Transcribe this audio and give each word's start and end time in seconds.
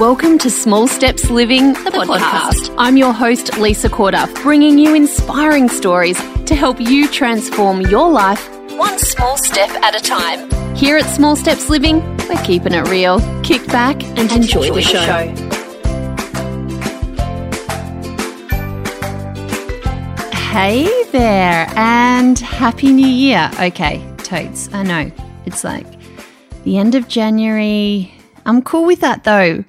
Welcome 0.00 0.38
to 0.38 0.48
Small 0.48 0.88
Steps 0.88 1.28
Living, 1.28 1.74
the, 1.74 1.90
podcast. 1.90 2.74
I'm 2.78 2.96
your 2.96 3.12
host, 3.12 3.58
Lisa 3.58 3.90
Corduff, 3.90 4.32
bringing 4.42 4.78
you 4.78 4.94
inspiring 4.94 5.68
stories 5.68 6.16
to 6.46 6.54
help 6.54 6.80
you 6.80 7.06
transform 7.06 7.82
your 7.82 8.10
life 8.10 8.48
one 8.78 8.98
small 8.98 9.36
step 9.36 9.68
at 9.82 9.94
a 9.94 10.02
time. 10.02 10.48
Here 10.74 10.96
at 10.96 11.04
Small 11.04 11.36
Steps 11.36 11.68
Living, 11.68 12.00
we're 12.30 12.42
keeping 12.44 12.72
it 12.72 12.88
real. 12.88 13.20
Kick 13.42 13.66
back 13.66 14.02
and, 14.02 14.32
enjoy, 14.32 14.62
enjoy, 14.62 14.74
the 14.76 14.80
show. 14.80 15.02
Hey 20.34 21.04
there, 21.12 21.70
and 21.76 22.38
Happy 22.38 22.90
New 22.90 23.06
Year. 23.06 23.50
Okay, 23.60 24.02
totes, 24.16 24.72
I 24.72 24.82
know. 24.82 25.12
It's 25.44 25.62
like 25.62 25.86
the 26.64 26.78
end 26.78 26.94
of 26.94 27.06
January, 27.06 28.14
I'm 28.46 28.62
cool 28.62 28.84
with 28.84 29.00
that 29.00 29.24
though. 29.24 29.64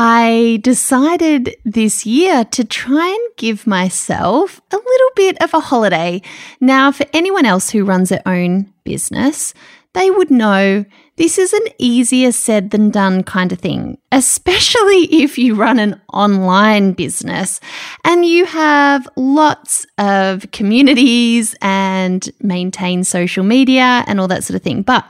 I 0.00 0.60
decided 0.62 1.56
this 1.64 2.06
year 2.06 2.44
to 2.44 2.64
try 2.64 3.08
and 3.08 3.36
give 3.36 3.66
myself 3.66 4.60
a 4.70 4.76
little 4.76 5.10
bit 5.16 5.42
of 5.42 5.52
a 5.52 5.58
holiday. 5.58 6.22
Now, 6.60 6.92
for 6.92 7.04
anyone 7.12 7.44
else 7.44 7.70
who 7.70 7.84
runs 7.84 8.10
their 8.10 8.22
own 8.24 8.72
business, 8.84 9.54
they 9.94 10.08
would 10.08 10.30
know 10.30 10.84
this 11.16 11.36
is 11.36 11.52
an 11.52 11.66
easier 11.78 12.30
said 12.30 12.70
than 12.70 12.90
done 12.90 13.24
kind 13.24 13.50
of 13.50 13.58
thing, 13.58 13.98
especially 14.12 15.04
if 15.22 15.36
you 15.36 15.56
run 15.56 15.80
an 15.80 16.00
online 16.12 16.92
business 16.92 17.58
and 18.04 18.24
you 18.24 18.44
have 18.44 19.08
lots 19.16 19.84
of 19.98 20.48
communities 20.52 21.56
and 21.60 22.30
maintain 22.40 23.02
social 23.02 23.42
media 23.42 24.04
and 24.06 24.20
all 24.20 24.28
that 24.28 24.44
sort 24.44 24.54
of 24.54 24.62
thing. 24.62 24.82
But 24.82 25.04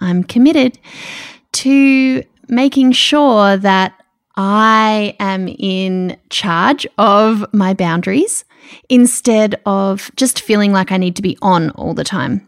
I'm 0.00 0.22
committed 0.22 0.78
to 1.52 2.22
making 2.48 2.92
sure 2.92 3.56
that 3.56 3.98
I 4.36 5.16
am 5.18 5.48
in 5.48 6.16
charge 6.30 6.86
of 6.98 7.44
my 7.52 7.74
boundaries 7.74 8.44
instead 8.88 9.60
of 9.64 10.10
just 10.16 10.40
feeling 10.40 10.72
like 10.72 10.92
I 10.92 10.96
need 10.96 11.16
to 11.16 11.22
be 11.22 11.38
on 11.40 11.70
all 11.70 11.94
the 11.94 12.04
time. 12.04 12.46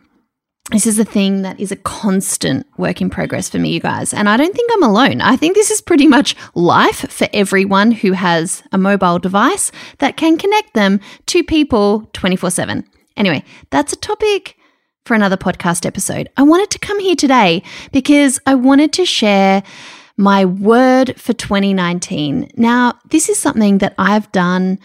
This 0.70 0.86
is 0.86 0.98
a 0.98 1.04
thing 1.04 1.42
that 1.42 1.58
is 1.58 1.72
a 1.72 1.76
constant 1.76 2.66
work 2.76 3.00
in 3.00 3.08
progress 3.08 3.48
for 3.48 3.58
me, 3.58 3.70
you 3.70 3.80
guys. 3.80 4.12
And 4.12 4.28
I 4.28 4.36
don't 4.36 4.54
think 4.54 4.70
I'm 4.74 4.82
alone. 4.82 5.22
I 5.22 5.34
think 5.34 5.54
this 5.54 5.70
is 5.70 5.80
pretty 5.80 6.06
much 6.06 6.36
life 6.54 7.10
for 7.10 7.26
everyone 7.32 7.90
who 7.90 8.12
has 8.12 8.62
a 8.70 8.76
mobile 8.76 9.18
device 9.18 9.72
that 9.98 10.18
can 10.18 10.36
connect 10.36 10.74
them 10.74 11.00
to 11.26 11.42
people 11.42 12.10
24 12.12 12.50
7. 12.50 12.84
Anyway, 13.16 13.42
that's 13.70 13.94
a 13.94 13.96
topic 13.96 14.56
for 15.06 15.14
another 15.14 15.38
podcast 15.38 15.86
episode. 15.86 16.28
I 16.36 16.42
wanted 16.42 16.68
to 16.70 16.78
come 16.78 17.00
here 17.00 17.16
today 17.16 17.62
because 17.90 18.38
I 18.44 18.54
wanted 18.54 18.92
to 18.92 19.06
share 19.06 19.62
my 20.18 20.44
word 20.44 21.18
for 21.18 21.32
2019. 21.32 22.50
Now, 22.56 22.98
this 23.08 23.28
is 23.28 23.38
something 23.38 23.78
that 23.78 23.94
I've 23.96 24.30
done 24.32 24.78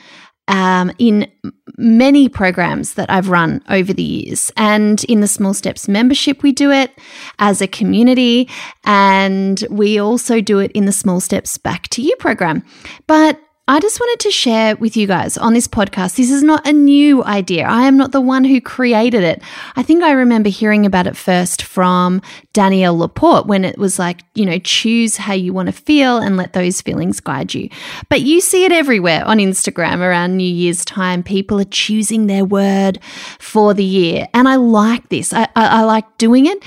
um, 0.48 0.92
in 1.00 1.32
many 1.78 2.30
programs 2.30 2.96
that 2.96 3.10
I've 3.10 3.30
run 3.30 3.62
over 3.70 3.94
the 3.94 4.04
years. 4.04 4.52
And 4.56 5.04
in 5.06 5.22
the 5.22 5.28
Small 5.28 5.54
Steps 5.54 5.88
membership, 5.88 6.44
we 6.44 6.52
do 6.52 6.72
it 6.72 6.92
as 7.40 7.62
a 7.62 7.68
community, 7.68 8.50
and 8.86 9.64
we 9.70 10.00
also 10.00 10.42
do 10.42 10.60
it 10.60 10.72
in 10.74 10.86
the 10.86 10.92
Small 10.92 11.20
Steps 11.20 11.58
Back 11.58 11.88
to 11.90 12.02
You 12.02 12.16
program. 12.18 12.64
But 13.08 13.40
I 13.66 13.80
just 13.80 13.98
wanted 13.98 14.20
to 14.26 14.32
share 14.32 14.76
with 14.76 14.98
you 14.98 15.08
guys 15.08 15.38
on 15.38 15.54
this 15.54 15.70
podcast. 15.70 16.18
This 16.18 16.30
is 16.30 16.44
not 16.44 16.68
a 16.68 16.74
new 16.74 17.24
idea. 17.24 17.66
I 17.66 17.84
am 17.84 17.96
not 17.96 18.12
the 18.12 18.20
one 18.20 18.44
who 18.44 18.60
created 18.60 19.24
it. 19.24 19.42
I 19.78 19.84
think 19.84 20.04
I 20.04 20.12
remember 20.12 20.50
hearing 20.50 20.86
about 20.86 21.08
it 21.08 21.16
first 21.16 21.62
from 21.62 22.22
Danielle 22.52 22.98
LaPorte 22.98 23.46
when 23.48 23.64
it 23.64 23.78
was 23.78 23.98
like, 23.98 24.20
you 24.36 24.46
know, 24.46 24.60
choose 24.60 25.16
how 25.16 25.32
you 25.34 25.54
want 25.54 25.68
to 25.68 25.72
feel 25.72 26.18
and 26.18 26.36
let 26.36 26.52
those 26.52 26.82
feelings 26.82 27.22
guide 27.22 27.54
you. 27.54 27.70
But 28.10 28.20
you 28.20 28.42
see 28.42 28.66
it 28.66 28.74
everywhere 28.74 29.24
on 29.24 29.38
Instagram 29.38 30.00
around 30.00 30.36
New 30.36 30.44
Year's 30.44 30.84
time. 30.84 31.24
People 31.24 31.58
are 31.62 31.64
choosing 31.64 32.28
their 32.28 32.44
word 32.44 33.00
for 33.40 33.74
the 33.74 33.86
year. 33.86 34.28
And 34.34 34.50
I 34.50 34.58
like 34.58 35.08
this. 35.08 35.32
I, 35.32 35.44
I, 35.56 35.80
I 35.80 35.82
like 35.84 36.18
doing 36.18 36.48
it 36.48 36.62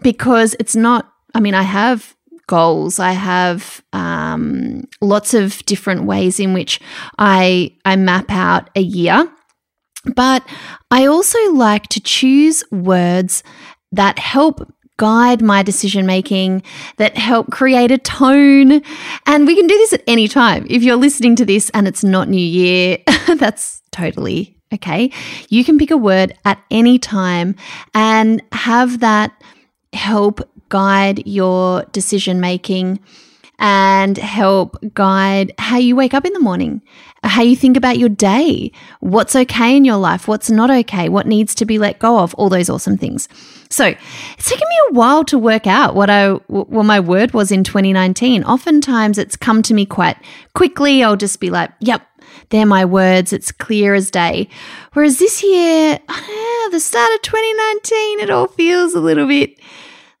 because 0.00 0.56
it's 0.58 0.74
not, 0.74 1.12
I 1.34 1.40
mean, 1.40 1.52
I 1.52 1.62
have 1.62 2.16
goals. 2.48 2.98
I 2.98 3.12
have 3.12 3.80
um, 3.92 4.82
lots 5.00 5.34
of 5.34 5.64
different 5.66 6.04
ways 6.04 6.40
in 6.40 6.52
which 6.52 6.80
I 7.18 7.76
I 7.84 7.94
map 7.94 8.30
out 8.30 8.70
a 8.74 8.80
year. 8.80 9.30
But 10.16 10.42
I 10.90 11.06
also 11.06 11.38
like 11.52 11.86
to 11.88 12.00
choose 12.00 12.64
words 12.72 13.42
that 13.92 14.18
help 14.18 14.68
guide 14.98 15.40
my 15.40 15.62
decision 15.62 16.06
making, 16.06 16.62
that 16.96 17.16
help 17.16 17.50
create 17.50 17.90
a 17.90 17.98
tone. 17.98 18.82
And 19.26 19.46
we 19.46 19.54
can 19.54 19.66
do 19.66 19.78
this 19.78 19.92
at 19.92 20.02
any 20.06 20.28
time. 20.28 20.66
If 20.68 20.82
you're 20.82 20.96
listening 20.96 21.36
to 21.36 21.44
this 21.44 21.70
and 21.70 21.88
it's 21.88 22.04
not 22.04 22.28
New 22.28 22.36
Year, 22.36 22.98
that's 23.36 23.80
totally 23.92 24.58
okay. 24.74 25.10
You 25.48 25.64
can 25.64 25.78
pick 25.78 25.90
a 25.90 25.96
word 25.96 26.34
at 26.44 26.62
any 26.70 26.98
time 26.98 27.54
and 27.94 28.42
have 28.52 29.00
that 29.00 29.32
help 29.92 30.40
guide 30.68 31.26
your 31.26 31.84
decision 31.92 32.40
making 32.40 33.00
and 33.58 34.16
help 34.16 34.76
guide 34.94 35.52
how 35.58 35.78
you 35.78 35.96
wake 35.96 36.14
up 36.14 36.24
in 36.24 36.32
the 36.32 36.40
morning, 36.40 36.80
how 37.24 37.42
you 37.42 37.56
think 37.56 37.76
about 37.76 37.98
your 37.98 38.08
day, 38.08 38.70
what's 39.00 39.34
okay 39.34 39.76
in 39.76 39.84
your 39.84 39.96
life, 39.96 40.28
what's 40.28 40.48
not 40.48 40.70
okay, 40.70 41.08
what 41.08 41.26
needs 41.26 41.54
to 41.56 41.64
be 41.64 41.76
let 41.76 41.98
go 41.98 42.20
of, 42.20 42.34
all 42.34 42.48
those 42.48 42.70
awesome 42.70 42.96
things. 42.96 43.28
So 43.68 43.86
it's 43.86 44.48
taken 44.48 44.68
me 44.68 44.76
a 44.90 44.92
while 44.92 45.24
to 45.24 45.38
work 45.38 45.66
out 45.66 45.96
what 45.96 46.08
I 46.08 46.34
what 46.46 46.84
my 46.84 47.00
word 47.00 47.34
was 47.34 47.50
in 47.50 47.64
2019. 47.64 48.44
Oftentimes 48.44 49.18
it's 49.18 49.36
come 49.36 49.62
to 49.62 49.74
me 49.74 49.84
quite 49.84 50.16
quickly. 50.54 51.02
I'll 51.02 51.16
just 51.16 51.40
be 51.40 51.50
like, 51.50 51.70
"Yep, 51.80 52.02
they're 52.50 52.64
my 52.64 52.84
words. 52.84 53.32
It's 53.32 53.50
clear 53.50 53.94
as 53.94 54.10
day." 54.10 54.48
Whereas 54.92 55.18
this 55.18 55.42
year, 55.42 55.98
the 56.70 56.80
start 56.80 57.12
of 57.14 57.22
2019, 57.22 58.20
it 58.20 58.30
all 58.30 58.46
feels 58.46 58.94
a 58.94 59.00
little 59.00 59.26
bit 59.26 59.58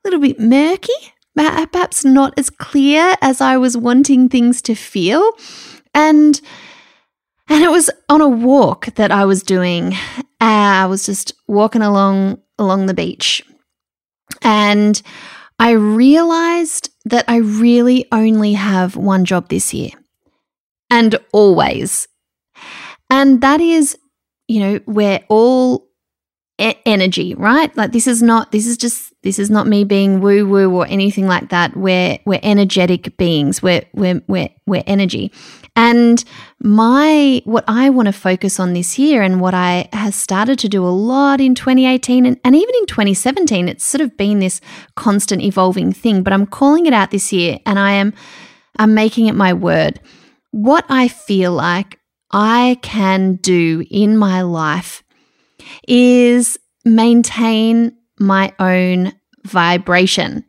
little 0.08 0.20
bit 0.20 0.40
murky, 0.40 0.92
perhaps 1.36 2.04
not 2.04 2.34
as 2.38 2.50
clear 2.50 3.14
as 3.20 3.40
I 3.40 3.56
was 3.56 3.76
wanting 3.76 4.28
things 4.28 4.62
to 4.62 4.74
feel. 4.74 5.32
And 5.94 6.40
and 7.50 7.64
it 7.64 7.70
was 7.70 7.90
on 8.08 8.20
a 8.20 8.28
walk 8.28 8.86
that 8.96 9.10
I 9.10 9.24
was 9.24 9.42
doing. 9.42 9.94
Uh, 10.40 10.82
I 10.84 10.86
was 10.86 11.06
just 11.06 11.32
walking 11.46 11.82
along 11.82 12.38
along 12.58 12.86
the 12.86 12.94
beach. 12.94 13.42
And 14.42 15.00
I 15.58 15.70
realized 15.72 16.90
that 17.06 17.24
I 17.26 17.36
really 17.36 18.06
only 18.12 18.52
have 18.52 18.96
one 18.96 19.24
job 19.24 19.48
this 19.48 19.72
year. 19.72 19.90
And 20.90 21.16
always. 21.32 22.06
And 23.10 23.40
that 23.40 23.60
is, 23.60 23.96
you 24.46 24.60
know, 24.60 24.80
we're 24.86 25.20
all 25.28 25.88
e- 26.58 26.74
energy, 26.84 27.34
right? 27.34 27.74
Like 27.76 27.92
this 27.92 28.06
is 28.06 28.22
not 28.22 28.52
this 28.52 28.66
is 28.66 28.76
just 28.76 29.07
this 29.22 29.40
is 29.40 29.50
not 29.50 29.66
me 29.66 29.82
being 29.82 30.20
woo 30.20 30.46
woo 30.46 30.72
or 30.72 30.86
anything 30.86 31.26
like 31.26 31.48
that. 31.48 31.76
We're 31.76 32.18
we're 32.24 32.40
energetic 32.42 33.16
beings. 33.16 33.60
We're 33.62 33.82
we're 33.92 34.22
we're 34.28 34.48
we're 34.66 34.84
energy. 34.86 35.32
And 35.74 36.22
my 36.60 37.42
what 37.44 37.64
I 37.66 37.90
want 37.90 38.06
to 38.06 38.12
focus 38.12 38.60
on 38.60 38.74
this 38.74 38.98
year 38.98 39.22
and 39.22 39.40
what 39.40 39.54
I 39.54 39.88
has 39.92 40.14
started 40.14 40.58
to 40.60 40.68
do 40.68 40.84
a 40.84 40.88
lot 40.88 41.40
in 41.40 41.56
2018 41.56 42.26
and, 42.26 42.40
and 42.44 42.54
even 42.54 42.74
in 42.76 42.86
2017, 42.86 43.68
it's 43.68 43.84
sort 43.84 44.02
of 44.02 44.16
been 44.16 44.38
this 44.38 44.60
constant 44.94 45.42
evolving 45.42 45.92
thing, 45.92 46.22
but 46.22 46.32
I'm 46.32 46.46
calling 46.46 46.86
it 46.86 46.92
out 46.92 47.10
this 47.10 47.32
year 47.32 47.58
and 47.66 47.78
I 47.78 47.92
am 47.92 48.14
I'm 48.78 48.94
making 48.94 49.26
it 49.26 49.34
my 49.34 49.52
word. 49.52 50.00
What 50.52 50.84
I 50.88 51.08
feel 51.08 51.52
like 51.52 51.98
I 52.30 52.78
can 52.82 53.36
do 53.36 53.84
in 53.90 54.16
my 54.16 54.42
life 54.42 55.02
is 55.88 56.56
maintain 56.84 57.97
my 58.18 58.52
own 58.58 59.12
vibration. 59.44 60.44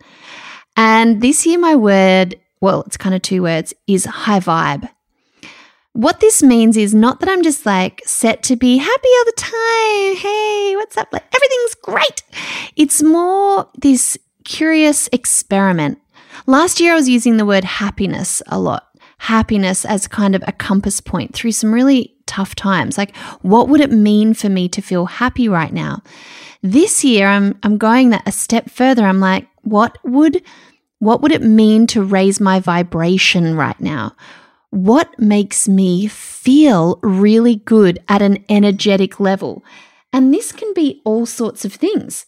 And 0.76 1.22
this 1.22 1.46
year, 1.46 1.60
my 1.60 1.76
word, 1.76 2.40
well, 2.62 2.84
it's 2.84 2.98
kind 2.98 3.16
of 3.16 3.22
two 3.22 3.44
words, 3.44 3.74
is 3.88 4.06
high 4.06 4.40
vibe. 4.40 4.90
What 5.94 6.20
this 6.20 6.42
means 6.44 6.78
is 6.78 6.94
not 6.94 7.20
that 7.20 7.30
I'm 7.30 7.44
just 7.44 7.66
like 7.66 8.02
set 8.06 8.44
to 8.44 8.56
be 8.56 8.78
happy 8.78 9.10
all 9.18 9.26
the 9.26 9.34
time. 9.36 10.16
Hey, 10.16 10.76
what's 10.76 10.98
up? 10.98 11.10
Like 11.12 11.26
everything's 11.36 11.76
great. 11.76 12.24
It's 12.76 13.02
more 13.02 13.68
this 13.78 14.18
curious 14.46 15.10
experiment. 15.12 16.00
Last 16.46 16.80
year, 16.80 16.94
I 16.94 16.96
was 16.96 17.10
using 17.10 17.38
the 17.38 17.46
word 17.46 17.64
happiness 17.64 18.42
a 18.48 18.60
lot. 18.60 18.89
Happiness 19.20 19.86
as 19.86 20.08
kind 20.08 20.36
of 20.36 20.44
a 20.48 20.52
compass 20.52 21.00
point 21.02 21.34
through 21.34 21.52
some 21.52 21.74
really 21.74 22.16
tough 22.26 22.56
times. 22.56 22.98
Like, 22.98 23.16
what 23.42 23.70
would 23.70 23.82
it 23.82 23.92
mean 23.92 24.34
for 24.34 24.50
me 24.50 24.68
to 24.70 24.82
feel 24.82 25.06
happy 25.06 25.48
right 25.48 25.74
now? 25.74 26.02
This 26.62 27.04
year, 27.04 27.28
I'm, 27.28 27.58
I'm 27.64 27.78
going 27.78 28.10
that 28.10 28.28
a 28.28 28.32
step 28.32 28.70
further. 28.70 29.06
I'm 29.06 29.20
like, 29.20 29.48
what 29.62 29.98
would, 30.04 30.42
what 31.00 31.22
would 31.22 31.32
it 31.32 31.42
mean 31.42 31.88
to 31.88 32.04
raise 32.04 32.40
my 32.40 32.60
vibration 32.60 33.56
right 33.56 33.80
now? 33.80 34.16
What 34.72 35.18
makes 35.20 35.68
me 35.68 36.08
feel 36.08 37.00
really 37.02 37.56
good 37.56 38.00
at 38.08 38.22
an 38.22 38.44
energetic 38.50 39.20
level? 39.20 39.64
And 40.14 40.34
this 40.34 40.52
can 40.52 40.74
be 40.74 41.02
all 41.06 41.26
sorts 41.26 41.66
of 41.66 41.74
things. 41.74 42.26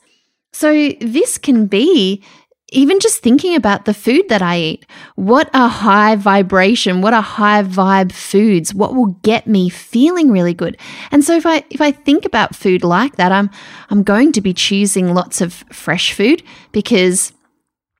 So, 0.54 0.92
this 1.00 1.38
can 1.38 1.68
be 1.68 2.24
even 2.72 3.00
just 3.00 3.22
thinking 3.22 3.56
about 3.56 3.84
the 3.84 3.94
food 3.94 4.30
that 4.30 4.42
I 4.42 4.58
eat. 4.58 4.86
What 5.16 5.50
a 5.54 5.68
high 5.68 6.16
vibration, 6.16 7.02
what 7.02 7.14
a 7.14 7.22
high 7.22 7.64
vibe 7.64 8.14
foods, 8.14 8.74
what 8.74 8.96
will 8.96 9.18
get 9.24 9.46
me 9.46 9.70
feeling 9.70 10.32
really 10.32 10.54
good. 10.54 10.78
And 11.12 11.24
so 11.24 11.36
if 11.36 11.46
I 11.46 11.64
if 11.70 11.82
I 11.82 11.92
think 11.92 12.26
about 12.26 12.56
food 12.56 12.84
like 12.84 13.18
that, 13.18 13.32
I'm 13.32 13.50
I'm 13.90 14.04
going 14.04 14.32
to 14.34 14.42
be 14.42 14.54
choosing 14.54 15.14
lots 15.14 15.42
of 15.42 15.54
fresh 15.72 16.14
food 16.14 16.44
because 16.72 17.34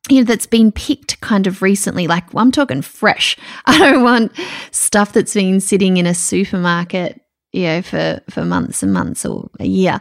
you 0.10 0.20
know 0.20 0.24
that's 0.24 0.48
been 0.48 0.72
picked 0.72 1.20
kind 1.22 1.48
of 1.48 1.62
recently 1.62 2.08
like 2.08 2.34
I'm 2.34 2.52
talking 2.52 2.82
fresh. 2.82 3.38
I 3.66 3.78
don't 3.78 4.04
want 4.04 4.32
stuff 4.72 5.12
that's 5.12 5.34
been 5.34 5.60
sitting 5.60 5.98
in 5.98 6.08
a 6.08 6.14
supermarket 6.14 7.22
you 7.52 7.64
know, 7.64 7.82
for, 7.82 8.22
for 8.30 8.46
months 8.46 8.82
and 8.82 8.94
months 8.94 9.26
or 9.26 9.50
a 9.60 9.66
year. 9.66 10.00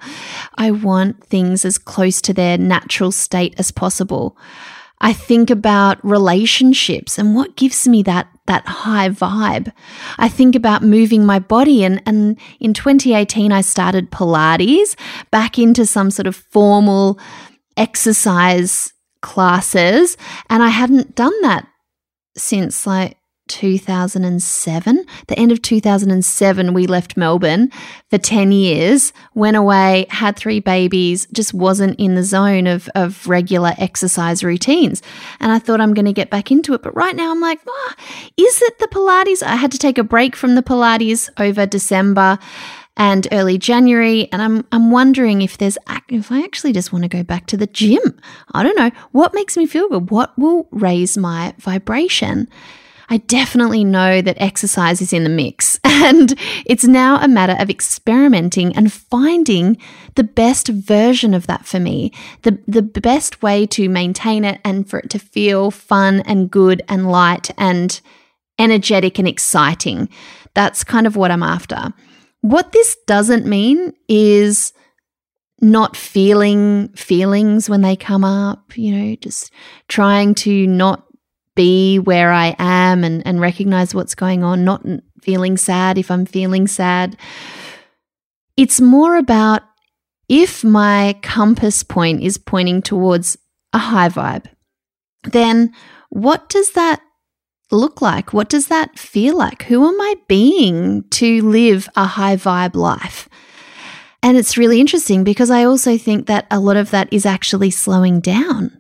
I 0.57 0.71
want 0.71 1.25
things 1.25 1.65
as 1.65 1.79
close 1.79 2.21
to 2.23 2.33
their 2.33 2.57
natural 2.57 3.13
state 3.13 3.55
as 3.59 3.71
possible. 3.71 4.37
I 5.01 5.13
think 5.13 5.51
about 5.51 6.05
relationships 6.05 7.19
and 7.19 7.35
what 7.35 7.57
gives 7.57 7.89
me 7.89 8.03
that 8.05 8.29
that 8.47 8.67
high 8.67 9.09
vibe. 9.09 9.73
I 10.19 10.29
think 10.29 10.57
about 10.57 10.83
moving 10.83 11.25
my 11.25 11.39
body 11.39 11.85
and, 11.85 12.03
and 12.05 12.37
in 12.59 12.75
2018 12.75 13.53
I 13.53 13.61
started 13.61 14.11
Pilates 14.11 14.97
back 15.31 15.57
into 15.57 15.87
some 15.87 16.11
sort 16.11 16.27
of 16.27 16.35
formal 16.35 17.19
exercise 17.77 18.93
classes 19.23 20.17
and 20.49 20.65
I 20.65 20.69
hadn't 20.69 21.15
done 21.15 21.41
that 21.43 21.69
since 22.37 22.87
like 22.89 23.17
2007. 23.51 25.05
The 25.27 25.39
end 25.39 25.53
of 25.53 25.61
2007, 25.61 26.73
we 26.73 26.87
left 26.87 27.17
Melbourne 27.17 27.71
for 28.09 28.17
10 28.17 28.53
years, 28.53 29.13
went 29.35 29.57
away, 29.57 30.07
had 30.09 30.37
three 30.37 30.61
babies, 30.61 31.27
just 31.33 31.53
wasn't 31.53 31.99
in 31.99 32.15
the 32.15 32.23
zone 32.23 32.67
of, 32.67 32.89
of 32.95 33.27
regular 33.27 33.73
exercise 33.77 34.45
routines. 34.45 35.03
And 35.41 35.51
I 35.51 35.59
thought 35.59 35.81
I'm 35.81 35.95
going 35.95 36.07
to 36.07 36.13
get 36.13 36.31
back 36.31 36.51
into 36.51 36.75
it. 36.75 36.83
But 36.83 36.95
right 36.95 37.17
now, 37.17 37.31
I'm 37.31 37.41
like, 37.41 37.61
oh, 37.67 37.93
is 38.37 38.63
it 38.63 38.79
the 38.79 38.89
Pilates? 38.89 39.43
I 39.43 39.57
had 39.57 39.73
to 39.73 39.79
take 39.79 39.99
a 39.99 40.05
break 40.05 40.37
from 40.37 40.55
the 40.55 40.63
Pilates 40.63 41.29
over 41.37 41.67
December 41.67 42.39
and 42.97 43.27
early 43.33 43.59
January. 43.59 44.29
And 44.31 44.41
I'm, 44.41 44.65
I'm 44.71 44.91
wondering 44.91 45.43
if 45.43 45.59
there's, 45.59 45.77
if 46.09 46.31
I 46.31 46.43
actually 46.45 46.73
just 46.73 46.93
want 46.93 47.03
to 47.03 47.09
go 47.09 47.23
back 47.23 47.47
to 47.47 47.57
the 47.57 47.67
gym. 47.67 48.21
I 48.53 48.63
don't 48.63 48.79
know. 48.79 48.91
What 49.13 49.35
makes 49.35 49.57
me 49.57 49.67
feel 49.67 49.89
good? 49.89 50.11
What 50.11 50.39
will 50.39 50.69
raise 50.71 51.19
my 51.19 51.55
vibration? 51.59 52.49
I 53.13 53.17
definitely 53.19 53.83
know 53.83 54.23
that 54.23 54.41
exercise 54.41 55.03
is 55.03 55.13
in 55.13 55.25
the 55.25 55.31
mix. 55.31 55.79
And 56.03 56.35
it's 56.65 56.85
now 56.85 57.21
a 57.21 57.29
matter 57.29 57.55
of 57.59 57.69
experimenting 57.69 58.75
and 58.75 58.91
finding 58.91 59.77
the 60.15 60.25
best 60.25 60.69
version 60.69 61.35
of 61.35 61.47
that 61.47 61.67
for 61.67 61.79
me, 61.79 62.11
the, 62.41 62.59
the 62.67 62.81
best 62.81 63.43
way 63.43 63.67
to 63.67 63.87
maintain 63.91 64.47
it 64.47 64.63
and 64.65 64.89
for 64.89 65.01
it 65.01 65.11
to 65.11 65.19
feel 65.19 65.71
fun 65.71 66.21
and 66.21 66.51
good 66.51 66.81
and 66.89 67.11
light 67.11 67.51
and 67.59 68.01
energetic 68.59 69.19
and 69.19 69.29
exciting. 69.29 70.09
That's 70.55 70.83
kind 70.83 71.07
of 71.07 71.17
what 71.17 71.31
I'm 71.31 71.43
after. 71.43 71.93
What 72.41 72.73
this 72.73 72.97
doesn't 73.07 73.45
mean 73.45 73.93
is 74.09 74.73
not 75.61 75.97
feeling 75.97 76.89
feelings 76.91 77.69
when 77.69 77.83
they 77.83 77.95
come 77.95 78.25
up, 78.25 78.77
you 78.79 78.97
know, 78.97 79.17
just 79.17 79.53
trying 79.89 80.35
to 80.37 80.67
not 80.67 81.05
be 81.55 81.99
where 81.99 82.33
I 82.33 82.55
am 82.59 83.05
and, 83.05 83.27
and 83.27 83.41
recognize 83.41 83.95
what's 83.95 84.15
going 84.15 84.45
on, 84.45 84.65
not 84.65 84.85
feeling 85.21 85.57
sad 85.57 85.99
if 85.99 86.11
I'm 86.11 86.27
feeling 86.27 86.67
sad. 86.67 87.17
It's 88.57 88.81
more 88.81 89.17
about 89.17 89.63
if 90.29 90.63
my 90.63 91.17
compass 91.23 91.83
point 91.83 92.23
is 92.23 92.39
pointing 92.39 92.83
towards 92.83 93.37
a 93.73 93.79
high 93.79 94.09
vibe, 94.09 94.47
then 95.25 95.73
what 96.09 96.49
does 96.49 96.73
that 96.73 97.01
look 97.71 98.01
like? 98.01 98.33
What 98.33 98.49
does 98.49 98.69
that 98.69 98.99
feel 98.99 99.37
like? 99.37 99.65
Who 99.65 99.87
am 99.87 100.01
I 100.01 100.15
being 100.29 101.05
to 101.11 101.43
live 101.43 101.89
a 101.97 102.05
high 102.05 102.37
vibe 102.37 102.75
life? 102.75 103.29
And 104.23 104.37
it's 104.37 104.59
really 104.59 104.81
interesting 104.81 105.25
because 105.25 105.51
I 105.51 105.65
also 105.65 105.97
think 105.97 106.27
that 106.27 106.47
a 106.51 106.61
lot 106.61 106.77
of 106.77 106.91
that 106.91 107.13
is 107.13 107.25
actually 107.25 107.71
slowing 107.71 108.21
down 108.21 108.80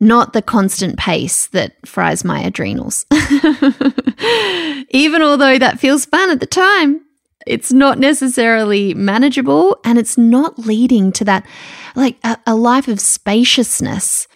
not 0.00 0.32
the 0.32 0.42
constant 0.42 0.98
pace 0.98 1.46
that 1.48 1.76
fries 1.86 2.24
my 2.24 2.40
adrenals. 2.40 3.04
Even 4.90 5.22
although 5.22 5.58
that 5.58 5.78
feels 5.78 6.06
fun 6.06 6.30
at 6.30 6.40
the 6.40 6.46
time, 6.46 7.04
it's 7.46 7.72
not 7.72 7.98
necessarily 7.98 8.94
manageable 8.94 9.78
and 9.84 9.98
it's 9.98 10.18
not 10.18 10.58
leading 10.58 11.12
to 11.12 11.24
that, 11.24 11.46
like 11.94 12.16
a, 12.24 12.38
a 12.46 12.54
life 12.54 12.88
of 12.88 13.00
spaciousness 13.00 14.26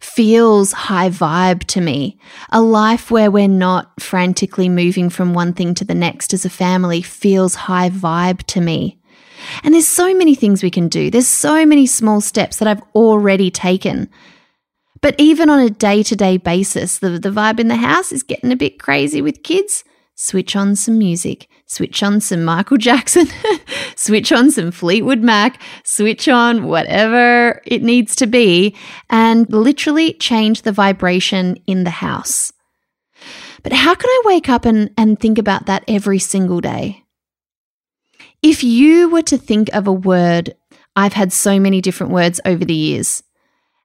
feels 0.00 0.72
high 0.72 1.08
vibe 1.08 1.64
to 1.64 1.80
me. 1.80 2.18
A 2.50 2.60
life 2.60 3.10
where 3.10 3.30
we're 3.30 3.48
not 3.48 4.00
frantically 4.00 4.68
moving 4.68 5.08
from 5.08 5.34
one 5.34 5.54
thing 5.54 5.74
to 5.74 5.84
the 5.84 5.94
next 5.94 6.34
as 6.34 6.44
a 6.44 6.50
family 6.50 7.00
feels 7.02 7.54
high 7.54 7.90
vibe 7.90 8.42
to 8.44 8.60
me. 8.60 9.00
And 9.62 9.74
there's 9.74 9.88
so 9.88 10.14
many 10.14 10.34
things 10.34 10.62
we 10.62 10.70
can 10.70 10.88
do. 10.88 11.10
There's 11.10 11.26
so 11.26 11.66
many 11.66 11.86
small 11.86 12.20
steps 12.20 12.58
that 12.58 12.68
I've 12.68 12.82
already 12.94 13.50
taken 13.50 14.08
but 15.04 15.14
even 15.18 15.50
on 15.50 15.60
a 15.60 15.68
day 15.68 16.02
to 16.02 16.16
day 16.16 16.38
basis, 16.38 16.96
the, 16.96 17.18
the 17.18 17.28
vibe 17.28 17.60
in 17.60 17.68
the 17.68 17.76
house 17.76 18.10
is 18.10 18.22
getting 18.22 18.50
a 18.50 18.56
bit 18.56 18.78
crazy 18.78 19.20
with 19.20 19.42
kids. 19.42 19.84
Switch 20.14 20.56
on 20.56 20.74
some 20.74 20.96
music, 20.96 21.46
switch 21.66 22.02
on 22.02 22.22
some 22.22 22.42
Michael 22.42 22.76
Jackson, 22.88 23.26
switch 23.96 24.32
on 24.32 24.50
some 24.50 24.70
Fleetwood 24.70 25.20
Mac, 25.20 25.60
switch 25.84 26.26
on 26.26 26.64
whatever 26.64 27.60
it 27.66 27.82
needs 27.82 28.16
to 28.16 28.26
be, 28.26 28.74
and 29.10 29.46
literally 29.52 30.14
change 30.14 30.62
the 30.62 30.72
vibration 30.72 31.58
in 31.66 31.84
the 31.84 31.90
house. 31.90 32.50
But 33.62 33.74
how 33.74 33.94
can 33.94 34.08
I 34.08 34.22
wake 34.24 34.48
up 34.48 34.64
and, 34.64 34.90
and 34.96 35.20
think 35.20 35.36
about 35.36 35.66
that 35.66 35.84
every 35.86 36.18
single 36.18 36.62
day? 36.62 37.04
If 38.42 38.64
you 38.64 39.10
were 39.10 39.20
to 39.24 39.36
think 39.36 39.68
of 39.74 39.86
a 39.86 39.92
word, 39.92 40.54
I've 40.96 41.12
had 41.12 41.30
so 41.30 41.60
many 41.60 41.82
different 41.82 42.10
words 42.10 42.40
over 42.46 42.64
the 42.64 42.72
years. 42.72 43.22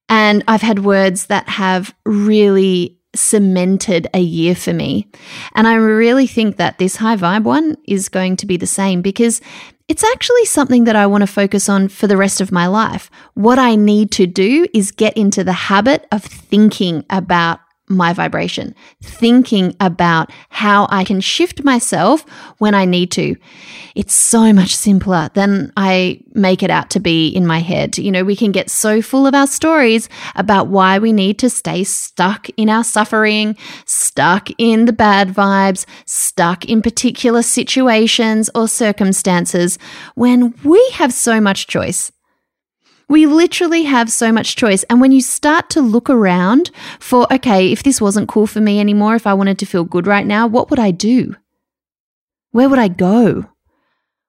And 0.10 0.44
I've 0.48 0.62
had 0.62 0.84
words 0.84 1.28
that 1.28 1.48
have 1.48 1.94
really 2.06 2.98
cemented 3.16 4.08
a 4.14 4.20
year 4.20 4.56
for 4.56 4.74
me. 4.74 5.08
And 5.56 5.68
I 5.68 5.76
really 5.76 6.28
think 6.28 6.58
that 6.58 6.78
this 6.78 6.98
high 6.98 7.16
vibe 7.16 7.44
one 7.44 7.78
is 7.88 8.10
going 8.10 8.36
to 8.38 8.46
be 8.46 8.58
the 8.58 8.68
same 8.68 9.02
because 9.02 9.42
it's 9.88 10.04
actually 10.04 10.46
something 10.46 10.84
that 10.84 10.96
I 10.96 11.08
want 11.08 11.24
to 11.24 11.28
focus 11.28 11.68
on 11.68 11.88
for 11.88 12.06
the 12.06 12.18
rest 12.18 12.42
of 12.42 12.52
my 12.52 12.68
life. 12.68 13.10
What 13.34 13.58
I 13.58 13.76
need 13.76 14.12
to 14.14 14.28
do 14.28 14.68
is 14.74 14.92
get 14.92 15.18
into 15.18 15.44
the 15.44 15.54
habit 15.54 16.08
of 16.12 16.24
thinking 16.24 17.06
about 17.10 17.60
my 17.89 18.13
vibration, 18.13 18.75
thinking 19.01 19.75
about 19.79 20.31
how 20.50 20.88
I 20.91 21.03
can 21.03 21.19
shift 21.19 21.63
myself 21.63 22.24
when 22.60 22.75
I 22.75 22.86
need 22.86 23.12
to. 23.12 23.36
It's 23.96 24.13
so 24.13 24.53
much 24.53 24.75
simpler 24.75 25.29
than 25.34 25.74
I 25.75 26.22
make 26.34 26.62
it 26.62 26.69
out 26.69 26.91
to 26.91 27.00
be 27.00 27.27
in 27.27 27.48
my 27.48 27.60
head. 27.60 27.98
You 27.98 28.12
know, 28.12 28.24
we 28.24 28.36
can 28.36 28.51
get 28.51 28.69
so 28.69 29.01
full 29.01 29.25
of 29.25 29.34
our 29.34 29.48
stories 29.48 30.08
about 30.36 30.67
why 30.67 31.00
we 31.00 31.12
need 31.12 31.39
to 31.39 31.50
stay 31.50 31.84
stuck 31.84 32.48
in 32.58 32.69
our 32.69 32.84
suffering, 32.84 33.58
stuck 33.86 34.50
in 34.60 34.86
the 34.86 34.93
bad 34.93 35.29
vibes, 35.29 35.86
stuck 36.05 36.65
in 36.65 36.81
particular 36.81 37.41
situations 37.41 38.50
or 38.53 38.67
circumstances 38.67 39.79
when 40.13 40.53
we 40.63 40.89
have 40.93 41.12
so 41.12 41.41
much 41.41 41.67
choice. 41.67 42.12
We 43.10 43.25
literally 43.25 43.84
have 43.84 44.12
so 44.12 44.32
much 44.32 44.56
choice. 44.56 44.84
And 44.84 45.01
when 45.01 45.12
you 45.12 45.20
start 45.20 45.70
to 45.72 45.82
look 45.82 46.10
around 46.10 46.70
for, 47.00 47.32
okay, 47.34 47.72
if 47.72 47.82
this 47.82 48.00
wasn't 48.00 48.30
cool 48.30 48.46
for 48.46 48.62
me 48.62 48.80
anymore, 48.80 49.16
if 49.16 49.25
I 49.25 49.34
wanted 49.34 49.58
to 49.60 49.66
feel 49.66 49.84
good 49.84 50.06
right 50.06 50.28
now, 50.28 50.46
what 50.46 50.70
would 50.70 50.80
I 50.80 50.92
do? 50.92 51.36
Where 52.51 52.70
would 52.70 52.80
I 52.80 52.88
go? 52.88 53.46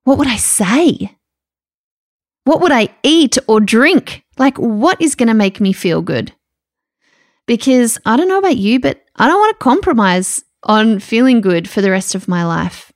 What 0.04 0.16
would 0.18 0.28
I 0.28 0.36
say? 0.36 1.16
What 2.44 2.62
would 2.62 2.72
I 2.72 2.88
eat 3.02 3.36
or 3.46 3.60
drink? 3.60 4.24
Like, 4.38 4.56
what 4.56 5.00
is 5.00 5.14
going 5.14 5.28
to 5.28 5.34
make 5.34 5.60
me 5.60 5.72
feel 5.74 6.00
good? 6.00 6.32
Because 7.46 7.98
I 8.06 8.16
don't 8.16 8.28
know 8.28 8.38
about 8.38 8.56
you, 8.56 8.80
but 8.80 9.04
I 9.16 9.28
don't 9.28 9.38
want 9.38 9.58
to 9.58 9.62
compromise 9.62 10.42
on 10.62 11.00
feeling 11.00 11.40
good 11.40 11.68
for 11.68 11.82
the 11.82 11.90
rest 11.90 12.14
of 12.14 12.28
my 12.28 12.44
life. 12.44 12.92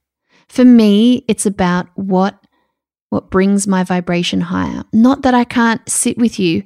For 0.49 0.65
me, 0.65 1.25
it's 1.29 1.45
about 1.45 1.89
what 1.95 2.39
what 3.15 3.31
brings 3.31 3.69
my 3.69 3.85
vibration 3.85 4.41
higher. 4.41 4.83
Not 4.93 5.23
that 5.23 5.35
I 5.35 5.45
can't 5.45 5.89
sit 5.89 6.19
with 6.19 6.41
you 6.41 6.65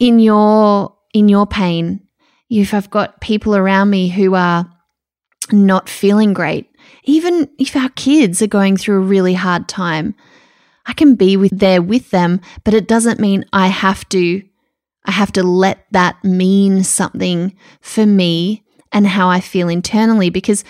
in 0.00 0.18
your 0.18 0.92
in 1.14 1.28
your 1.28 1.46
pain. 1.46 2.00
If 2.50 2.74
I've 2.74 2.90
got 2.90 3.20
people 3.20 3.54
around 3.54 3.90
me 3.90 4.08
who 4.08 4.34
are 4.34 4.68
not 5.52 5.88
feeling 5.88 6.32
great, 6.32 6.68
even 7.04 7.48
if 7.60 7.76
our 7.76 7.90
kids 7.90 8.42
are 8.42 8.48
going 8.48 8.76
through 8.76 8.96
a 8.96 9.10
really 9.14 9.34
hard 9.34 9.68
time, 9.68 10.16
I 10.84 10.92
can 10.94 11.14
be 11.14 11.36
with 11.36 11.56
there 11.56 11.80
with 11.80 12.10
them, 12.10 12.40
but 12.64 12.74
it 12.74 12.88
doesn't 12.88 13.20
mean 13.20 13.44
I 13.52 13.68
have 13.68 14.08
to 14.08 14.42
I 15.04 15.12
have 15.12 15.30
to 15.32 15.44
let 15.44 15.86
that 15.92 16.24
mean 16.24 16.82
something 16.82 17.54
for 17.80 18.04
me 18.04 18.64
and 18.90 19.06
how 19.06 19.28
I 19.28 19.38
feel 19.38 19.68
internally 19.68 20.28
because 20.28 20.64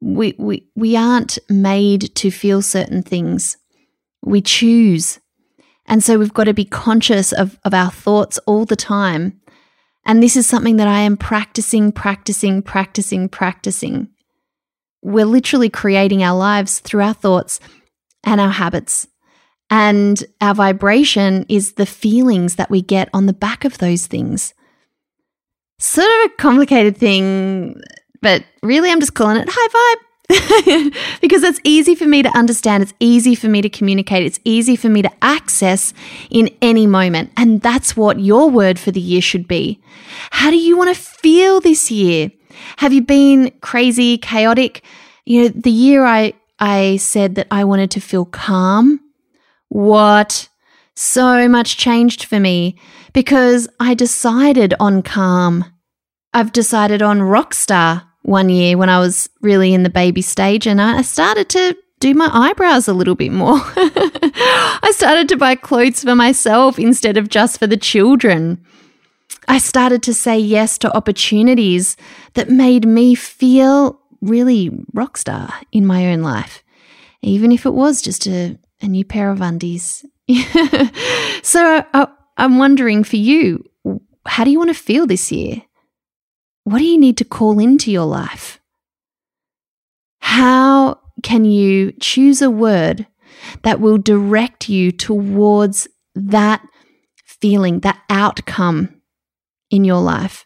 we 0.00 0.36
we 0.38 0.68
we 0.76 0.96
aren't 0.96 1.40
made 1.48 2.14
to 2.14 2.30
feel 2.30 2.62
certain 2.62 3.02
things. 3.02 3.56
We 4.26 4.42
choose. 4.42 5.20
And 5.86 6.02
so 6.02 6.18
we've 6.18 6.34
got 6.34 6.44
to 6.44 6.52
be 6.52 6.64
conscious 6.64 7.32
of, 7.32 7.58
of 7.64 7.72
our 7.72 7.90
thoughts 7.90 8.38
all 8.38 8.64
the 8.64 8.76
time. 8.76 9.40
And 10.04 10.22
this 10.22 10.36
is 10.36 10.46
something 10.46 10.76
that 10.76 10.88
I 10.88 11.00
am 11.00 11.16
practicing, 11.16 11.92
practicing, 11.92 12.60
practicing, 12.60 13.28
practicing. 13.28 14.08
We're 15.00 15.24
literally 15.24 15.70
creating 15.70 16.24
our 16.24 16.36
lives 16.36 16.80
through 16.80 17.02
our 17.02 17.14
thoughts 17.14 17.60
and 18.24 18.40
our 18.40 18.50
habits. 18.50 19.06
And 19.70 20.22
our 20.40 20.54
vibration 20.54 21.46
is 21.48 21.74
the 21.74 21.86
feelings 21.86 22.56
that 22.56 22.70
we 22.70 22.82
get 22.82 23.08
on 23.14 23.26
the 23.26 23.32
back 23.32 23.64
of 23.64 23.78
those 23.78 24.06
things. 24.06 24.54
Sort 25.78 26.06
of 26.06 26.30
a 26.30 26.36
complicated 26.36 26.96
thing, 26.96 27.80
but 28.22 28.44
really, 28.62 28.90
I'm 28.90 29.00
just 29.00 29.14
calling 29.14 29.36
it 29.36 29.48
high 29.48 29.68
vibe. 29.68 30.02
because 31.20 31.44
it's 31.44 31.60
easy 31.62 31.94
for 31.94 32.06
me 32.06 32.22
to 32.22 32.36
understand, 32.36 32.82
it's 32.82 32.94
easy 32.98 33.34
for 33.34 33.48
me 33.48 33.62
to 33.62 33.68
communicate, 33.68 34.26
it's 34.26 34.40
easy 34.44 34.74
for 34.74 34.88
me 34.88 35.02
to 35.02 35.10
access 35.22 35.94
in 36.30 36.50
any 36.60 36.86
moment. 36.86 37.30
And 37.36 37.60
that's 37.60 37.96
what 37.96 38.18
your 38.18 38.50
word 38.50 38.78
for 38.78 38.90
the 38.90 39.00
year 39.00 39.20
should 39.20 39.46
be. 39.46 39.80
How 40.30 40.50
do 40.50 40.56
you 40.56 40.76
want 40.76 40.94
to 40.94 41.00
feel 41.00 41.60
this 41.60 41.90
year? 41.90 42.32
Have 42.78 42.92
you 42.92 43.02
been 43.02 43.52
crazy, 43.60 44.18
chaotic? 44.18 44.82
You 45.24 45.42
know, 45.42 45.48
the 45.48 45.70
year 45.70 46.04
I 46.04 46.34
I 46.58 46.96
said 46.96 47.34
that 47.34 47.46
I 47.50 47.64
wanted 47.64 47.90
to 47.92 48.00
feel 48.00 48.24
calm. 48.24 49.00
What? 49.68 50.48
So 50.94 51.48
much 51.48 51.76
changed 51.76 52.24
for 52.24 52.40
me 52.40 52.78
because 53.12 53.68
I 53.78 53.94
decided 53.94 54.74
on 54.80 55.02
calm. 55.02 55.66
I've 56.32 56.52
decided 56.52 57.02
on 57.02 57.22
rock 57.22 57.52
star 57.52 58.04
one 58.26 58.48
year 58.48 58.76
when 58.76 58.88
I 58.88 58.98
was 58.98 59.30
really 59.40 59.72
in 59.72 59.84
the 59.84 59.90
baby 59.90 60.22
stage 60.22 60.66
and 60.66 60.80
I 60.80 61.02
started 61.02 61.48
to 61.50 61.76
do 62.00 62.12
my 62.12 62.28
eyebrows 62.32 62.88
a 62.88 62.92
little 62.92 63.14
bit 63.14 63.32
more. 63.32 63.58
I 63.58 64.92
started 64.94 65.28
to 65.28 65.36
buy 65.36 65.54
clothes 65.54 66.02
for 66.02 66.14
myself 66.14 66.78
instead 66.78 67.16
of 67.16 67.28
just 67.28 67.58
for 67.58 67.66
the 67.66 67.76
children. 67.76 68.64
I 69.48 69.58
started 69.58 70.02
to 70.04 70.14
say 70.14 70.38
yes 70.38 70.76
to 70.78 70.94
opportunities 70.94 71.96
that 72.34 72.50
made 72.50 72.86
me 72.86 73.14
feel 73.14 74.00
really 74.20 74.70
rock 74.92 75.16
star 75.16 75.52
in 75.72 75.86
my 75.86 76.06
own 76.12 76.20
life, 76.22 76.64
even 77.22 77.52
if 77.52 77.64
it 77.64 77.74
was 77.74 78.02
just 78.02 78.26
a, 78.26 78.58
a 78.82 78.88
new 78.88 79.04
pair 79.04 79.30
of 79.30 79.40
undies. 79.40 80.04
so 81.42 81.84
I, 81.94 82.08
I'm 82.36 82.58
wondering 82.58 83.04
for 83.04 83.16
you, 83.16 83.64
how 84.26 84.42
do 84.44 84.50
you 84.50 84.58
want 84.58 84.70
to 84.70 84.74
feel 84.74 85.06
this 85.06 85.30
year? 85.30 85.62
What 86.66 86.78
do 86.78 86.84
you 86.84 86.98
need 86.98 87.16
to 87.18 87.24
call 87.24 87.60
into 87.60 87.92
your 87.92 88.06
life? 88.06 88.58
How 90.18 90.98
can 91.22 91.44
you 91.44 91.92
choose 92.00 92.42
a 92.42 92.50
word 92.50 93.06
that 93.62 93.78
will 93.78 93.98
direct 93.98 94.68
you 94.68 94.90
towards 94.90 95.86
that 96.16 96.66
feeling, 97.24 97.78
that 97.80 98.02
outcome 98.10 99.00
in 99.70 99.84
your 99.84 100.00
life? 100.00 100.44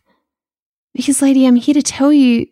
Because, 0.92 1.22
lady, 1.22 1.46
I'm 1.46 1.56
here 1.56 1.72
to 1.72 1.82
tell 1.82 2.12
you, 2.12 2.48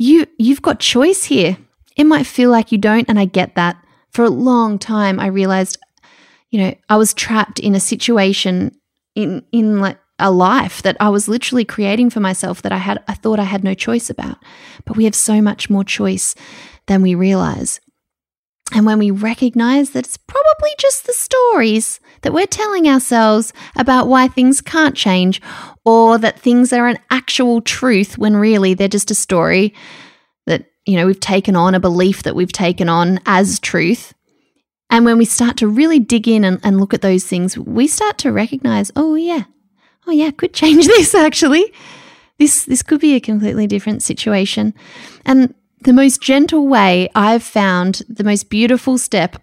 you 0.00 0.26
you've 0.36 0.60
got 0.60 0.80
choice 0.80 1.22
here. 1.22 1.58
It 1.96 2.02
might 2.02 2.26
feel 2.26 2.50
like 2.50 2.72
you 2.72 2.78
don't, 2.78 3.08
and 3.08 3.16
I 3.16 3.26
get 3.26 3.54
that. 3.54 3.76
For 4.10 4.24
a 4.24 4.28
long 4.28 4.80
time, 4.80 5.20
I 5.20 5.28
realized, 5.28 5.78
you 6.50 6.58
know, 6.58 6.74
I 6.88 6.96
was 6.96 7.14
trapped 7.14 7.60
in 7.60 7.76
a 7.76 7.80
situation 7.80 8.72
in 9.14 9.44
in 9.52 9.80
like 9.80 9.98
a 10.18 10.30
life 10.30 10.82
that 10.82 10.96
I 10.98 11.10
was 11.10 11.28
literally 11.28 11.64
creating 11.64 12.10
for 12.10 12.20
myself 12.20 12.62
that 12.62 12.72
I 12.72 12.78
had 12.78 13.02
I 13.06 13.14
thought 13.14 13.38
I 13.38 13.44
had 13.44 13.64
no 13.64 13.74
choice 13.74 14.08
about. 14.10 14.38
But 14.84 14.96
we 14.96 15.04
have 15.04 15.14
so 15.14 15.42
much 15.42 15.68
more 15.68 15.84
choice 15.84 16.34
than 16.86 17.02
we 17.02 17.14
realize. 17.14 17.80
And 18.72 18.84
when 18.84 18.98
we 18.98 19.12
recognize 19.12 19.90
that 19.90 20.06
it's 20.06 20.16
probably 20.16 20.70
just 20.78 21.06
the 21.06 21.12
stories 21.12 22.00
that 22.22 22.32
we're 22.32 22.46
telling 22.46 22.88
ourselves 22.88 23.52
about 23.76 24.08
why 24.08 24.26
things 24.26 24.60
can't 24.60 24.96
change, 24.96 25.40
or 25.84 26.18
that 26.18 26.40
things 26.40 26.72
are 26.72 26.88
an 26.88 26.98
actual 27.10 27.60
truth 27.60 28.18
when 28.18 28.36
really 28.36 28.74
they're 28.74 28.88
just 28.88 29.12
a 29.12 29.14
story 29.14 29.72
that, 30.46 30.66
you 30.84 30.96
know, 30.96 31.06
we've 31.06 31.20
taken 31.20 31.54
on, 31.54 31.76
a 31.76 31.80
belief 31.80 32.24
that 32.24 32.34
we've 32.34 32.52
taken 32.52 32.88
on 32.88 33.20
as 33.24 33.60
truth. 33.60 34.14
And 34.90 35.04
when 35.04 35.18
we 35.18 35.24
start 35.24 35.56
to 35.58 35.68
really 35.68 36.00
dig 36.00 36.26
in 36.26 36.44
and, 36.44 36.58
and 36.64 36.80
look 36.80 36.92
at 36.92 37.02
those 37.02 37.24
things, 37.24 37.56
we 37.56 37.86
start 37.86 38.18
to 38.18 38.32
recognize, 38.32 38.90
oh, 38.96 39.14
yeah, 39.14 39.44
oh 40.06 40.12
yeah, 40.12 40.30
could 40.30 40.54
change 40.54 40.86
this 40.96 41.14
actually. 41.14 41.72
This 42.38 42.64
this 42.64 42.82
could 42.82 43.00
be 43.00 43.14
a 43.14 43.20
completely 43.20 43.66
different 43.66 44.02
situation. 44.02 44.74
And 45.24 45.54
the 45.82 45.92
most 45.92 46.20
gentle 46.20 46.66
way 46.66 47.08
I've 47.14 47.42
found, 47.42 48.02
the 48.08 48.24
most 48.24 48.50
beautiful 48.50 48.98
step 48.98 49.42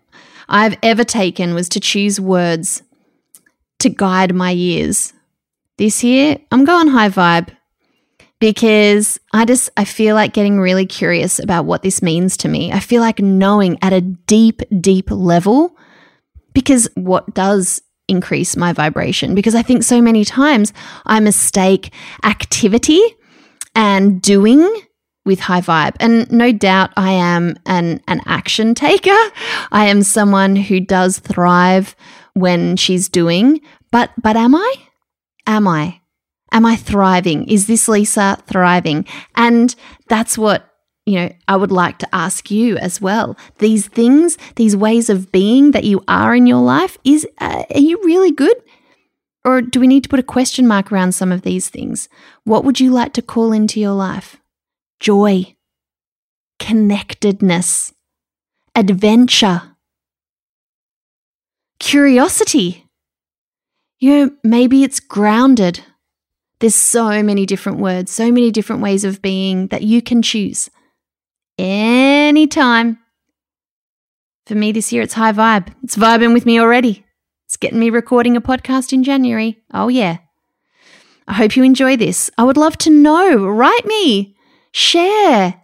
I've 0.50 0.77
ever 0.84 1.03
taken 1.03 1.53
was 1.53 1.70
to 1.70 1.79
choose 1.79 2.20
words 2.20 2.84
to 3.79 3.89
guide 3.89 4.36
my 4.36 4.51
years. 4.51 5.13
This 5.77 6.03
year, 6.03 6.38
I'm 6.51 6.65
going 6.65 6.89
high 6.89 7.10
vibe 7.10 7.55
because 8.39 9.20
I 9.32 9.46
just 9.46 9.70
I 9.77 9.86
feel 9.86 10.15
like 10.15 10.34
getting 10.34 10.60
really 10.60 10.86
curious 10.86 11.39
about 11.39 11.65
what 11.65 11.82
this 11.82 12.01
means 12.01 12.38
to 12.38 12.48
me. 12.48 12.72
I 12.72 12.79
feel 12.79 13.01
like 13.01 13.20
knowing 13.20 13.77
at 13.82 13.93
a 13.93 14.01
deep 14.01 14.62
deep 14.82 15.10
level 15.10 15.75
because 16.53 16.88
what 16.96 17.34
does 17.34 17.82
increase 18.07 18.55
my 18.55 18.74
vibration 18.74 19.36
because 19.36 19.55
I 19.55 19.62
think 19.62 19.83
so 19.83 20.01
many 20.01 20.25
times 20.25 20.74
I 21.05 21.19
mistake 21.19 21.93
activity 22.24 23.01
and 23.75 24.22
doing 24.22 24.67
with 25.25 25.39
high 25.39 25.62
vibe. 25.62 25.95
And 26.00 26.29
no 26.31 26.51
doubt 26.51 26.91
I 26.98 27.12
am 27.12 27.55
an, 27.65 28.01
an 28.07 28.22
action 28.25 28.75
taker. 28.75 29.10
I 29.72 29.86
am 29.86 30.03
someone 30.03 30.55
who 30.55 30.79
does 30.79 31.19
thrive 31.19 31.95
when 32.33 32.75
she's 32.75 33.10
doing, 33.10 33.62
but 33.91 34.12
but 34.22 34.36
am 34.36 34.55
I? 34.55 34.75
Am 35.48 35.67
I? 35.67 36.01
Am 36.51 36.65
I 36.65 36.75
thriving? 36.75 37.48
Is 37.48 37.67
this 37.67 37.88
Lisa 37.88 38.38
thriving? 38.48 39.05
And 39.36 39.74
that's 40.07 40.38
what 40.38 40.73
you 41.05 41.15
know, 41.15 41.29
I 41.48 41.55
would 41.57 41.72
like 41.72 41.98
to 42.00 42.15
ask 42.15 42.50
you 42.50 42.77
as 42.77 43.01
well. 43.01 43.38
These 43.57 43.88
things, 43.88 44.38
these 44.55 44.75
ways 44.75 45.10
of 45.10 45.31
being 45.31 45.72
that 45.72 45.83
you 45.83 46.01
are 46.07 46.33
in 46.33 46.48
your 46.48 46.62
life, 46.62 46.98
is 47.03 47.27
uh, 47.39 47.63
are 47.74 47.79
you 47.79 48.00
really 48.03 48.31
good? 48.31 48.55
Or 49.45 49.62
do 49.62 49.81
we 49.81 49.88
need 49.88 50.03
to 50.03 50.10
put 50.10 50.22
a 50.22 50.24
question 50.24 50.65
mark 50.65 50.91
around 50.91 51.12
some 51.12 51.31
of 51.31 51.41
these 51.41 51.67
things? 51.67 52.07
What 52.45 52.63
would 52.63 52.79
you 52.79 52.91
like 52.91 53.12
to 53.13 53.22
call 53.22 53.51
into 53.51 53.81
your 53.81 53.91
life? 53.91 54.38
Joy, 55.01 55.55
connectedness, 56.60 57.93
adventure, 58.74 59.75
curiosity. 61.79 62.88
You 64.00 64.12
know, 64.12 64.31
maybe 64.43 64.86
it's 64.86 65.01
grounded. 65.01 65.81
There's 66.60 66.75
so 66.75 67.22
many 67.22 67.45
different 67.45 67.79
words, 67.79 68.10
so 68.10 68.31
many 68.31 68.51
different 68.51 68.81
ways 68.81 69.03
of 69.03 69.22
being 69.22 69.67
that 69.67 69.81
you 69.83 70.01
can 70.01 70.22
choose 70.22 70.69
anytime. 71.57 73.00
For 74.45 74.55
me 74.55 74.72
this 74.72 74.91
year, 74.91 75.01
it's 75.01 75.13
high 75.13 75.31
vibe. 75.31 75.74
It's 75.83 75.95
vibing 75.95 76.33
with 76.33 76.45
me 76.45 76.60
already. 76.60 77.05
It's 77.45 77.57
getting 77.57 77.79
me 77.79 77.89
recording 77.89 78.36
a 78.36 78.41
podcast 78.41 78.91
in 78.93 79.03
January. 79.03 79.62
Oh, 79.74 79.88
yeah. 79.88 80.17
I 81.27 81.33
hope 81.33 81.55
you 81.55 81.63
enjoy 81.63 81.95
this. 81.95 82.29
I 82.38 82.43
would 82.43 82.57
love 82.57 82.77
to 82.79 82.89
know. 82.89 83.45
Write 83.45 83.86
me, 83.86 84.36
share. 84.72 85.62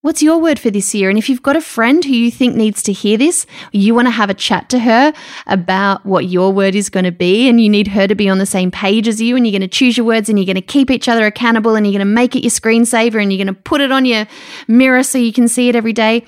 What's 0.00 0.22
your 0.22 0.38
word 0.38 0.60
for 0.60 0.70
this 0.70 0.94
year? 0.94 1.10
And 1.10 1.18
if 1.18 1.28
you've 1.28 1.42
got 1.42 1.56
a 1.56 1.60
friend 1.60 2.04
who 2.04 2.12
you 2.12 2.30
think 2.30 2.54
needs 2.54 2.84
to 2.84 2.92
hear 2.92 3.18
this, 3.18 3.46
you 3.72 3.96
want 3.96 4.06
to 4.06 4.12
have 4.12 4.30
a 4.30 4.34
chat 4.34 4.68
to 4.70 4.78
her 4.78 5.12
about 5.48 6.06
what 6.06 6.28
your 6.28 6.52
word 6.52 6.76
is 6.76 6.88
going 6.88 7.04
to 7.04 7.10
be, 7.10 7.48
and 7.48 7.60
you 7.60 7.68
need 7.68 7.88
her 7.88 8.06
to 8.06 8.14
be 8.14 8.28
on 8.28 8.38
the 8.38 8.46
same 8.46 8.70
page 8.70 9.08
as 9.08 9.20
you, 9.20 9.34
and 9.34 9.44
you're 9.44 9.58
going 9.58 9.68
to 9.68 9.76
choose 9.76 9.96
your 9.96 10.06
words 10.06 10.28
and 10.28 10.38
you're 10.38 10.46
going 10.46 10.54
to 10.54 10.60
keep 10.60 10.92
each 10.92 11.08
other 11.08 11.26
accountable 11.26 11.74
and 11.74 11.84
you're 11.84 11.92
going 11.92 11.98
to 11.98 12.04
make 12.04 12.36
it 12.36 12.44
your 12.44 12.50
screensaver 12.50 13.20
and 13.20 13.32
you're 13.32 13.44
going 13.44 13.52
to 13.52 13.60
put 13.60 13.80
it 13.80 13.90
on 13.90 14.04
your 14.04 14.24
mirror 14.68 15.02
so 15.02 15.18
you 15.18 15.32
can 15.32 15.48
see 15.48 15.68
it 15.68 15.74
every 15.74 15.92
day, 15.92 16.24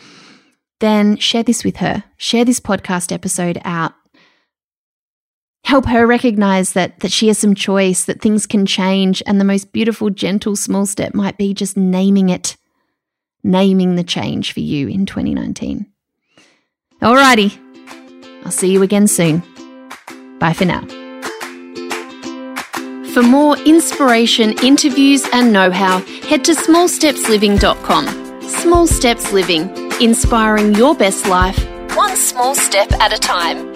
then 0.81 1.17
share 1.17 1.45
this 1.45 1.63
with 1.63 1.77
her. 1.77 2.03
Share 2.17 2.45
this 2.45 2.59
podcast 2.59 3.13
episode 3.13 3.61
out. 3.65 3.93
Help 5.63 5.87
her 5.87 6.09
recognize 6.09 6.73
that, 6.73 6.99
that 7.01 7.13
she 7.13 7.29
has 7.29 7.39
some 7.39 7.55
choice, 7.55 8.05
that 8.07 8.21
things 8.21 8.47
can 8.47 8.67
change, 8.67 9.23
and 9.29 9.41
the 9.41 9.45
most 9.45 9.73
beautiful, 9.73 10.11
gentle, 10.11 10.57
small 10.57 10.87
step 10.87 11.15
might 11.15 11.39
be 11.39 11.55
just 11.55 11.77
naming 11.77 12.31
it 12.31 12.57
naming 13.43 13.97
the 13.97 14.05
change 14.05 14.53
for 14.53 14.61
you 14.61 14.89
in 14.89 15.07
2019. 15.07 15.87
Alrighty, 17.03 17.59
I'll 18.45 18.53
see 18.53 18.71
you 18.71 18.83
again 18.83 19.07
soon. 19.07 19.43
Bye 20.39 20.53
for 20.53 20.65
now. 20.65 20.85
For 23.13 23.23
more 23.23 23.57
inspiration, 23.59 24.53
interviews, 24.63 25.25
and 25.33 25.53
know 25.53 25.71
how, 25.71 26.01
head 26.29 26.45
to 26.45 26.53
smallstepsliving.com. 26.53 28.41
Small 28.43 28.87
Steps 28.87 29.33
Living, 29.33 29.69
inspiring 30.01 30.75
your 30.75 30.95
best 30.95 31.27
life, 31.27 31.59
one 31.97 32.15
small 32.17 32.55
step 32.55 32.93
at 32.93 33.13
a 33.13 33.19
time. 33.19 33.70